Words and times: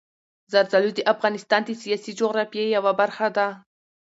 زردالو 0.51 0.91
د 0.95 0.99
افغانستان 1.13 1.61
د 1.65 1.69
سیاسي 1.81 2.11
جغرافیې 2.19 2.65
یوه 2.75 2.91
برخه 3.01 3.27
ده. 3.37 3.47